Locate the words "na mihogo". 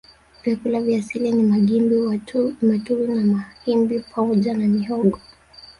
4.53-5.19